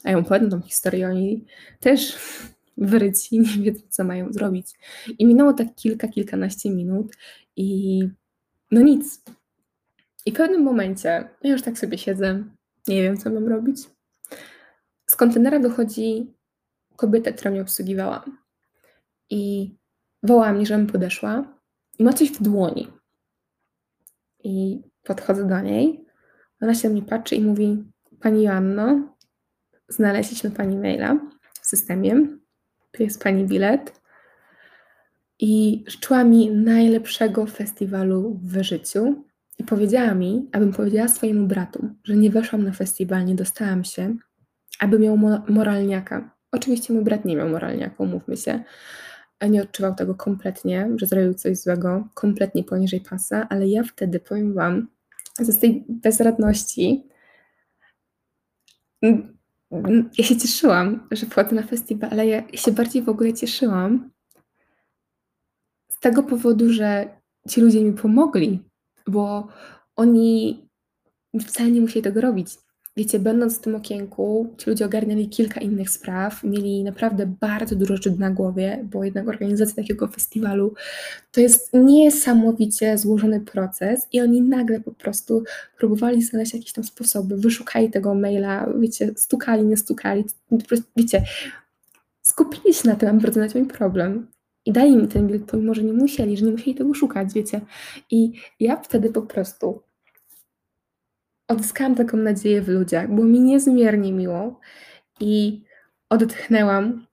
A 0.04 0.10
ja 0.10 0.18
opowiadam 0.18 0.50
tą 0.50 0.60
historię, 0.62 1.08
oni 1.08 1.44
też 1.80 2.18
wyryci, 2.76 3.38
nie 3.38 3.64
wiedzą, 3.64 3.82
co 3.88 4.04
mają 4.04 4.32
zrobić. 4.32 4.66
I 5.18 5.26
minęło 5.26 5.52
tak 5.52 5.74
kilka, 5.74 6.08
kilkanaście 6.08 6.70
minut 6.70 7.16
i 7.56 8.00
no 8.70 8.80
nic, 8.80 9.22
i 10.26 10.32
w 10.32 10.34
pewnym 10.34 10.62
momencie, 10.62 11.28
ja 11.42 11.50
już 11.50 11.62
tak 11.62 11.78
sobie 11.78 11.98
siedzę, 11.98 12.44
nie 12.88 13.02
wiem, 13.02 13.16
co 13.16 13.30
mam 13.30 13.48
robić. 13.48 13.78
Z 15.06 15.16
kontenera 15.16 15.58
wychodzi 15.58 16.34
kobieta, 16.96 17.32
która 17.32 17.50
mnie 17.50 17.62
obsługiwała. 17.62 18.24
I 19.30 19.74
woła 20.22 20.52
mnie, 20.52 20.66
żebym 20.66 20.86
podeszła. 20.86 21.58
I 21.98 22.04
ma 22.04 22.12
coś 22.12 22.32
w 22.32 22.42
dłoni. 22.42 22.88
I 24.44 24.82
podchodzę 25.02 25.48
do 25.48 25.60
niej. 25.60 26.04
Ona 26.60 26.74
się 26.74 26.88
na 26.88 26.92
mnie 26.92 27.02
patrzy 27.02 27.34
i 27.34 27.40
mówi: 27.40 27.84
Pani 28.20 28.42
Joanno, 28.42 29.16
znaleźliśmy 29.88 30.50
Pani 30.50 30.76
maila 30.76 31.18
w 31.60 31.66
systemie. 31.66 32.26
Tu 32.92 33.02
jest 33.02 33.22
Pani 33.22 33.44
bilet. 33.44 34.02
I 35.38 35.84
życzyła 35.86 36.24
mi 36.24 36.50
najlepszego 36.50 37.46
festiwalu 37.46 38.40
w 38.42 38.62
życiu. 38.62 39.24
I 39.62 39.64
powiedziała 39.64 40.14
mi, 40.14 40.48
abym 40.52 40.72
powiedziała 40.72 41.08
swojemu 41.08 41.46
bratu, 41.46 41.90
że 42.04 42.16
nie 42.16 42.30
weszłam 42.30 42.64
na 42.64 42.72
festiwal, 42.72 43.24
nie 43.24 43.34
dostałam 43.34 43.84
się, 43.84 44.16
aby 44.78 44.98
miał 44.98 45.16
mo 45.16 45.42
moralniaka. 45.48 46.36
Oczywiście 46.52 46.92
mój 46.92 47.04
brat 47.04 47.24
nie 47.24 47.36
miał 47.36 47.48
moralniaka, 47.48 47.94
umówmy 47.98 48.36
się. 48.36 48.64
Nie 49.50 49.62
odczuwał 49.62 49.94
tego 49.94 50.14
kompletnie, 50.14 50.90
że 50.96 51.06
zrobił 51.06 51.34
coś 51.34 51.58
złego, 51.58 52.08
kompletnie 52.14 52.64
poniżej 52.64 53.00
pasa, 53.00 53.46
ale 53.48 53.68
ja 53.68 53.82
wtedy, 53.82 54.20
powiem 54.20 54.54
Wam, 54.54 54.88
ze 55.38 55.60
tej 55.60 55.84
bezradności 55.88 57.08
ja 60.18 60.24
się 60.24 60.36
cieszyłam, 60.36 61.08
że 61.10 61.26
wchodzę 61.26 61.54
na 61.54 61.62
festiwal, 61.62 62.10
ale 62.10 62.26
ja 62.26 62.42
się 62.52 62.72
bardziej 62.72 63.02
w 63.02 63.08
ogóle 63.08 63.34
cieszyłam 63.34 64.10
z 65.88 66.00
tego 66.00 66.22
powodu, 66.22 66.72
że 66.72 67.16
ci 67.48 67.60
ludzie 67.60 67.84
mi 67.84 67.92
pomogli, 67.92 68.71
bo 69.06 69.48
oni 69.96 70.60
wcale 71.40 71.70
nie 71.70 71.80
musieli 71.80 72.02
tego 72.02 72.20
robić. 72.20 72.58
Wiecie, 72.96 73.18
będąc 73.18 73.58
w 73.58 73.60
tym 73.60 73.74
okienku, 73.74 74.54
ci 74.58 74.70
ludzie 74.70 74.86
ogarniali 74.86 75.28
kilka 75.28 75.60
innych 75.60 75.90
spraw, 75.90 76.44
mieli 76.44 76.84
naprawdę 76.84 77.26
bardzo 77.40 77.76
dużo 77.76 77.96
rzeczy 77.96 78.18
na 78.18 78.30
głowie, 78.30 78.88
bo 78.92 79.04
jednak 79.04 79.28
organizacja 79.28 79.76
takiego 79.76 80.08
festiwalu 80.08 80.74
to 81.30 81.40
jest 81.40 81.70
niesamowicie 81.72 82.98
złożony 82.98 83.40
proces 83.40 84.06
i 84.12 84.20
oni 84.20 84.42
nagle 84.42 84.80
po 84.80 84.92
prostu 84.92 85.44
próbowali 85.78 86.22
znaleźć 86.22 86.54
jakieś 86.54 86.72
tam 86.72 86.84
sposoby, 86.84 87.36
wyszukali 87.36 87.90
tego 87.90 88.14
maila, 88.14 88.68
wiecie, 88.78 89.10
stukali, 89.16 89.64
nie 89.64 89.76
stukali, 89.76 90.24
po 90.48 90.58
prostu, 90.58 90.86
wiecie, 90.96 91.24
skupili 92.22 92.74
się 92.74 92.88
na 92.88 92.96
tym, 92.96 93.08
aby 93.08 93.26
rozwiązać 93.26 93.54
mój 93.54 93.66
problem. 93.66 94.26
I 94.66 94.72
dali 94.72 94.96
mi 94.96 95.08
ten 95.08 95.26
bilet, 95.26 95.44
pomimo 95.50 95.74
że 95.74 95.82
nie 95.82 95.92
musieli, 95.92 96.36
że 96.36 96.46
nie 96.46 96.52
musieli 96.52 96.74
tego 96.74 96.94
szukać, 96.94 97.32
wiecie. 97.34 97.60
I 98.10 98.32
ja 98.60 98.76
wtedy 98.76 99.10
po 99.10 99.22
prostu 99.22 99.82
odzyskałam 101.48 101.94
taką 101.94 102.16
nadzieję 102.16 102.62
w 102.62 102.68
ludziach. 102.68 103.14
Było 103.14 103.26
mi 103.26 103.40
niezmiernie 103.40 104.12
miło 104.12 104.60
i 105.20 105.64
odetchnęłam 106.10 107.06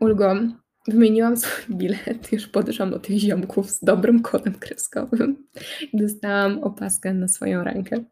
ulgą. 0.00 0.52
Wymieniłam 0.88 1.36
swój 1.36 1.76
bilet, 1.78 2.32
już 2.32 2.48
podeszłam 2.48 2.90
do 2.90 2.98
tych 2.98 3.18
ziomków 3.18 3.70
z 3.70 3.84
dobrym 3.84 4.22
kodem 4.22 4.54
kreskowym 4.54 5.46
i 5.92 5.98
dostałam 5.98 6.58
opaskę 6.58 7.14
na 7.14 7.28
swoją 7.28 7.64
rękę. 7.64 8.04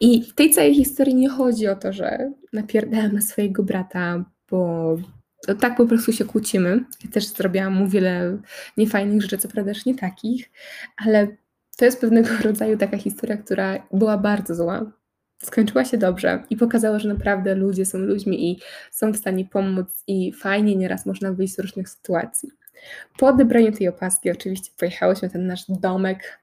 I 0.00 0.22
w 0.22 0.34
tej 0.34 0.50
całej 0.50 0.74
historii 0.74 1.14
nie 1.14 1.28
chodzi 1.28 1.68
o 1.68 1.76
to, 1.76 1.92
że 1.92 2.32
napierdałam 2.52 3.12
na 3.12 3.20
swojego 3.20 3.62
brata, 3.62 4.24
bo 4.50 4.96
tak 5.60 5.76
po 5.76 5.86
prostu 5.86 6.12
się 6.12 6.24
kłócimy. 6.24 6.84
Ja 7.04 7.10
też 7.10 7.26
zrobiłam 7.26 7.74
mu 7.74 7.88
wiele 7.88 8.38
niefajnych 8.76 9.22
rzeczy, 9.22 9.38
co 9.38 9.48
prawda 9.48 9.72
też 9.72 9.86
nie 9.86 9.94
takich, 9.94 10.50
ale 10.96 11.28
to 11.76 11.84
jest 11.84 12.00
pewnego 12.00 12.28
rodzaju 12.44 12.78
taka 12.78 12.98
historia, 12.98 13.36
która 13.36 13.86
była 13.92 14.18
bardzo 14.18 14.54
zła. 14.54 14.92
Skończyła 15.42 15.84
się 15.84 15.98
dobrze 15.98 16.42
i 16.50 16.56
pokazała, 16.56 16.98
że 16.98 17.08
naprawdę 17.08 17.54
ludzie 17.54 17.86
są 17.86 17.98
ludźmi 17.98 18.50
i 18.50 18.60
są 18.90 19.12
w 19.12 19.16
stanie 19.16 19.44
pomóc 19.44 20.04
i 20.06 20.32
fajnie 20.32 20.76
nieraz 20.76 21.06
można 21.06 21.32
wyjść 21.32 21.54
z 21.54 21.58
różnych 21.58 21.88
sytuacji. 21.88 22.48
Po 23.18 23.26
odebraniu 23.26 23.72
tej 23.72 23.88
opaski 23.88 24.30
oczywiście 24.30 24.70
pojechałyśmy 24.78 25.30
ten 25.30 25.46
nasz 25.46 25.64
domek 25.68 26.40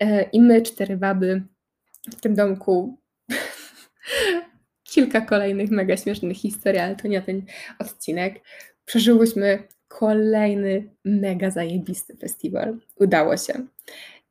e, 0.00 0.22
i 0.22 0.40
my, 0.42 0.62
cztery 0.62 0.96
baby 0.96 1.42
w 2.16 2.20
tym 2.20 2.34
domku 2.34 2.98
kilka 4.90 5.20
kolejnych 5.20 5.70
mega 5.70 5.96
śmiesznych 5.96 6.36
historii, 6.36 6.80
ale 6.80 6.96
to 6.96 7.08
nie 7.08 7.22
ten 7.22 7.42
odcinek. 7.78 8.40
Przeżyłyśmy 8.84 9.62
kolejny 9.88 10.90
mega 11.04 11.50
zajebisty 11.50 12.16
festiwal. 12.16 12.78
Udało 12.96 13.36
się. 13.36 13.54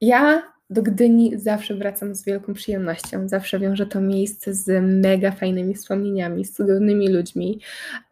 Ja 0.02 0.44
do 0.70 0.82
Gdyni 0.82 1.32
zawsze 1.38 1.76
wracam 1.76 2.16
z 2.16 2.26
wielką 2.26 2.54
przyjemnością. 2.54 3.28
Zawsze 3.28 3.60
wiążę 3.60 3.86
to 3.86 4.02
miejsce 4.02 4.54
z 4.54 4.84
mega 4.84 5.32
fajnymi 5.32 5.76
wspomnieniami, 5.76 6.46
z 6.46 6.54
cudownymi 6.54 7.10
ludźmi. 7.10 7.60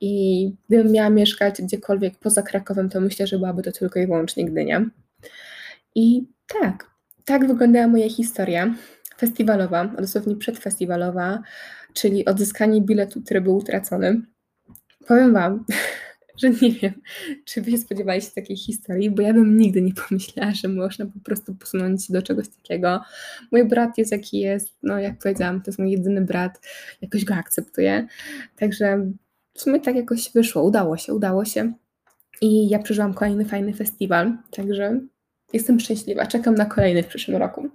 I 0.02 0.52
gdybym 0.70 0.92
miała 0.92 1.10
mieszkać 1.10 1.62
gdziekolwiek 1.62 2.18
poza 2.20 2.42
Krakowem, 2.42 2.90
to 2.90 3.02
myślę, 3.02 3.28
że 3.28 3.38
byłaby 3.38 3.64
to 3.64 3.72
tylko 3.72 4.00
i 4.00 4.08
wyłącznie 4.08 4.46
Gdynia. 4.46 4.86
I 5.96 6.28
tak, 6.62 6.92
tak 7.26 7.48
wyglądała 7.48 7.88
moja 7.88 8.10
historia 8.10 8.76
festiwalowa, 9.18 9.86
dosłownie 9.86 10.36
przedfestiwalowa 10.36 11.44
czyli 11.98 12.26
odzyskanie 12.26 12.82
biletu, 12.82 13.22
który 13.22 13.42
był 13.42 13.56
utracony. 13.56 14.22
Powiem 15.08 15.34
Wam, 15.34 15.66
że 16.42 16.50
nie 16.50 16.72
wiem, 16.72 16.94
czy 17.46 17.62
Wy 17.62 17.72
się 17.72 18.32
takiej 18.36 18.58
historii, 18.58 19.12
bo 19.12 19.22
ja 19.22 19.34
bym 19.34 19.58
nigdy 19.58 19.82
nie 19.82 19.94
pomyślała, 20.10 20.52
że 20.52 20.68
można 20.68 21.06
po 21.06 21.20
prostu 21.20 21.56
posunąć 21.56 22.06
się 22.06 22.14
do 22.14 22.22
czegoś 22.22 22.50
takiego. 22.50 23.02
Mój 23.52 23.68
brat 23.68 23.98
jest 23.98 24.12
jaki 24.12 24.40
jest, 24.40 24.70
no 24.84 25.00
jak 25.00 25.18
powiedziałam, 25.20 25.62
to 25.62 25.72
jest 25.72 25.80
mój 25.80 25.92
jedyny 25.92 26.22
brat, 26.22 26.62
jakoś 27.02 27.26
go 27.26 27.34
akceptuję. 27.34 28.08
Także 28.56 29.12
w 29.54 29.62
sumie 29.62 29.80
tak 29.80 29.96
jakoś 29.96 30.32
wyszło, 30.32 30.64
udało 30.64 30.98
się, 30.98 31.14
udało 31.14 31.46
się. 31.46 31.74
i 32.42 32.70
ja 32.70 32.80
przeżyłam 32.80 33.14
kolejny 33.14 33.46
fajny 33.46 33.74
festiwal, 33.74 34.38
także 34.52 35.00
jestem 35.54 35.80
szczęśliwa. 35.80 36.26
Czekam 36.26 36.56
na 36.56 36.66
kolejny 36.66 37.04
w 37.04 37.08
przyszłym 37.08 37.38
roku. 37.38 37.70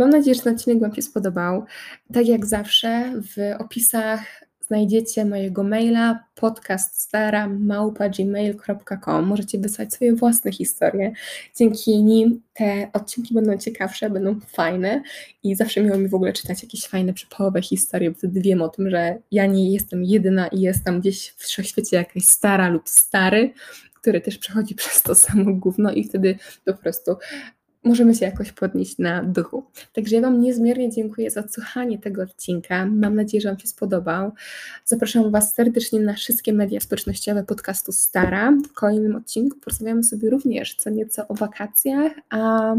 Mam 0.00 0.10
nadzieję, 0.10 0.34
że 0.34 0.42
ten 0.42 0.54
odcinek 0.54 0.80
Wam 0.80 0.94
się 0.94 1.02
spodobał. 1.02 1.64
Tak 2.12 2.26
jak 2.26 2.46
zawsze 2.46 3.12
w 3.22 3.36
opisach 3.58 4.20
znajdziecie 4.66 5.24
mojego 5.24 5.62
maila 5.62 6.24
podcaststara.gmail.com 6.34 9.26
Możecie 9.26 9.58
wysłać 9.58 9.94
swoje 9.94 10.14
własne 10.14 10.52
historie. 10.52 11.12
Dzięki 11.56 12.02
nim 12.02 12.42
te 12.52 12.88
odcinki 12.92 13.34
będą 13.34 13.58
ciekawsze, 13.58 14.10
będą 14.10 14.40
fajne 14.40 15.02
i 15.42 15.54
zawsze 15.54 15.82
miło 15.82 15.98
mi 15.98 16.08
w 16.08 16.14
ogóle 16.14 16.32
czytać 16.32 16.62
jakieś 16.62 16.86
fajne, 16.86 17.12
przypałowe 17.12 17.62
historie, 17.62 18.10
bo 18.10 18.16
wtedy 18.16 18.40
wiem 18.40 18.62
o 18.62 18.68
tym, 18.68 18.90
że 18.90 19.18
ja 19.30 19.46
nie 19.46 19.72
jestem 19.72 20.04
jedyna 20.04 20.48
i 20.48 20.60
jest 20.60 20.84
tam 20.84 21.00
gdzieś 21.00 21.28
w 21.28 21.36
wszechświecie 21.36 21.96
jakaś 21.96 22.24
stara 22.24 22.68
lub 22.68 22.88
stary, 22.88 23.52
który 23.94 24.20
też 24.20 24.38
przechodzi 24.38 24.74
przez 24.80 25.02
to 25.02 25.14
samo 25.14 25.54
gówno 25.54 25.92
i 25.92 26.04
wtedy 26.04 26.38
po 26.64 26.74
prostu 26.74 27.16
możemy 27.84 28.14
się 28.14 28.24
jakoś 28.24 28.52
podnieść 28.52 28.98
na 28.98 29.22
duchu. 29.22 29.64
Także 29.92 30.16
ja 30.16 30.22
Wam 30.22 30.40
niezmiernie 30.40 30.90
dziękuję 30.90 31.30
za 31.30 31.48
słuchanie 31.48 31.98
tego 31.98 32.22
odcinka. 32.22 32.86
Mam 32.86 33.14
nadzieję, 33.14 33.40
że 33.40 33.48
Wam 33.48 33.58
się 33.58 33.66
spodobał. 33.68 34.32
Zapraszam 34.84 35.30
Was 35.30 35.54
serdecznie 35.54 36.00
na 36.00 36.14
wszystkie 36.14 36.52
media 36.52 36.80
społecznościowe 36.80 37.44
podcastu 37.44 37.92
Stara. 37.92 38.52
W 38.52 38.72
kolejnym 38.72 39.16
odcinku 39.16 39.58
porozmawiamy 39.58 40.02
sobie 40.04 40.30
również 40.30 40.74
co 40.74 40.90
nieco 40.90 41.28
o 41.28 41.34
wakacjach, 41.34 42.12
a 42.30 42.74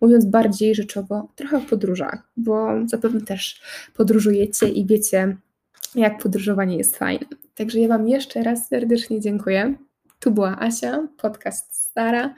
mówiąc 0.00 0.24
bardziej 0.24 0.74
rzeczowo, 0.74 1.28
trochę 1.36 1.56
o 1.56 1.60
podróżach, 1.60 2.30
bo 2.36 2.68
zapewne 2.86 3.20
też 3.20 3.60
podróżujecie 3.96 4.68
i 4.68 4.86
wiecie, 4.86 5.36
jak 5.94 6.22
podróżowanie 6.22 6.76
jest 6.76 6.96
fajne. 6.96 7.26
Także 7.54 7.80
ja 7.80 7.88
Wam 7.88 8.08
jeszcze 8.08 8.42
raz 8.42 8.68
serdecznie 8.68 9.20
dziękuję. 9.20 9.74
Tu 10.20 10.30
była 10.30 10.60
Asia, 10.60 11.08
podcast 11.16 11.74
Stara. 11.74 12.34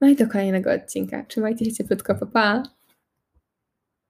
No 0.00 0.08
i 0.08 0.16
do 0.16 0.26
kolejnego 0.26 0.72
odcinka. 0.72 1.24
Trzymajcie 1.24 1.64
się 1.64 1.72
cieplutko, 1.72 2.14
pa 2.14 2.26
pa! 2.26 2.77